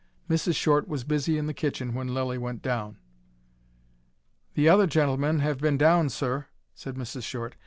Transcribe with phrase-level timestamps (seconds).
[0.27, 0.55] Mrs.
[0.55, 2.97] Short was busy in the kitchen when Lilly went down.
[4.55, 7.21] "The other gentleman have been down, Sir," said Mrs.
[7.21, 7.55] Short.